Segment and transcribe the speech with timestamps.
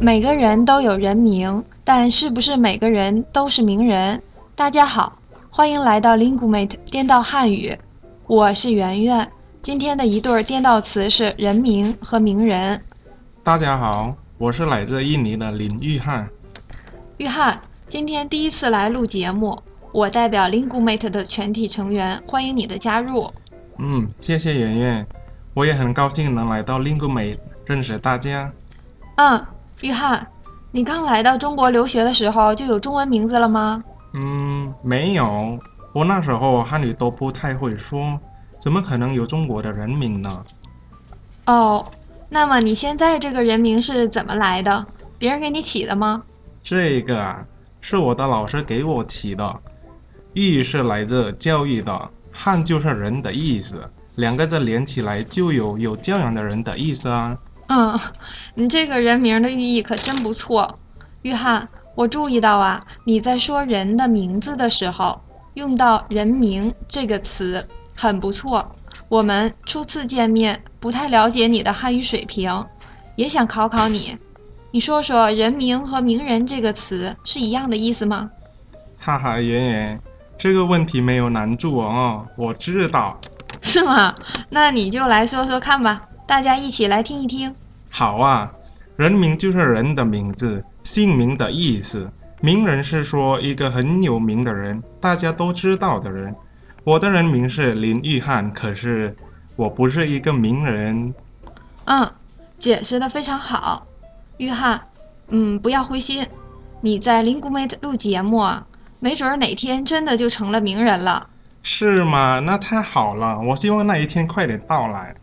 [0.00, 4.22] 每个人都有人名，但是不是每个人都是名人？
[4.54, 5.18] 大家好，
[5.50, 7.76] 欢迎来到 Linguemate 颠倒汉语，
[8.28, 9.28] 我是圆圆。
[9.60, 12.80] 今天的一对颠倒词是人名和名人。
[13.42, 16.28] 大家好，我是来自印尼的林玉汉。
[17.16, 19.60] 玉汉，今天第一次来录节目，
[19.90, 23.28] 我代表 Linguemate 的全体成员欢迎你的加入。
[23.78, 25.06] 嗯，谢谢圆圆，
[25.54, 28.52] 我也很高兴能来到 Linguemate 认识大家。
[29.16, 29.44] 嗯，
[29.80, 30.26] 玉汉，
[30.72, 33.82] 你刚来到中国留学的时候就有中文名字了吗？
[34.14, 35.58] 嗯，没有，
[35.92, 38.18] 我那时候汉语都不太会说，
[38.58, 40.44] 怎么可能有中国的人名呢？
[41.46, 41.86] 哦，
[42.28, 44.84] 那么你现在这个人名是怎么来的？
[45.16, 46.22] 别人给你起的吗？
[46.60, 47.44] 这个啊，
[47.80, 49.60] 是我的老师给我起的。
[50.34, 57.36] 育是来自教育的，汉就是人的意思，两个字连起来就有有教养的人的意思啊。
[57.68, 57.98] 嗯，
[58.54, 60.78] 你这个人名的寓意可真不错，
[61.22, 61.68] 约翰。
[61.94, 65.20] 我注意到啊，你在说人的名字的时候
[65.54, 67.66] 用到“人名”这个词，
[67.96, 68.76] 很不错。
[69.08, 72.64] 我们初次见面，不太了解你的汉语水平，
[73.16, 74.16] 也想考考你。
[74.70, 78.30] 你说说“人名”和“名人”这个词是一样的意思吗？
[79.00, 80.00] 哈哈，圆圆，
[80.38, 83.18] 这个问题没有难住我哦，我知道。
[83.60, 84.14] 是吗？
[84.50, 87.54] 那你就来说说看吧，大家一起来听一听。
[87.88, 88.52] 好啊，
[88.96, 90.62] 人名就是人的名字。
[90.84, 92.10] 姓名的意思，
[92.42, 96.36] 名人是说一个很有名的人，大家都知道的人。
[96.84, 99.16] 我的人名是林玉汉，可是
[99.56, 101.14] 我不是一个名人。
[101.86, 102.12] 嗯，
[102.58, 103.86] 解释的非常好，
[104.36, 104.82] 玉汉。
[105.28, 106.26] 嗯，不要灰心，
[106.82, 108.66] 你在 Linguemate 录节目啊，
[109.00, 111.26] 没准哪天真的就成了名人了。
[111.62, 112.38] 是吗？
[112.40, 115.14] 那太好了，我希望那一天快点到来。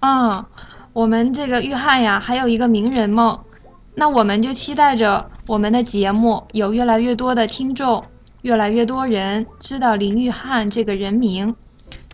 [0.00, 0.44] 嗯，
[0.92, 3.38] 我们这个玉汉呀，还有一个名人梦。
[3.94, 8.04] 那我们就期待着我们的节目有越来越多的听众，
[8.42, 11.54] 越来越多人知道林玉汉这个人名。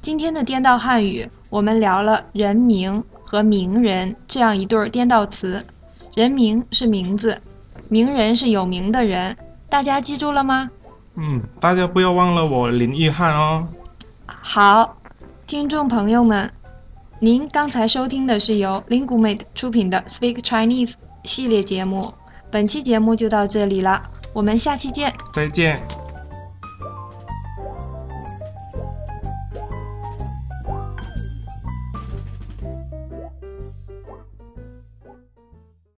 [0.00, 5.64] 今天的颠倒汉语，我们聊了人名和名人这样一对儿颠倒词。
[6.14, 7.38] 人名是名字，
[7.88, 9.36] 名人是有名的人，
[9.68, 10.70] 大家记住了吗？
[11.16, 13.68] 嗯，大家不要忘了我林玉汉哦。
[14.26, 14.96] 好，
[15.46, 16.50] 听众朋友们，
[17.24, 20.92] 您刚才收听的是由 Lingumate 出品的 Speak Chinese。
[21.24, 22.12] 系列节目，
[22.50, 26.03] 本期节目就到这里了，我们下期见，再见。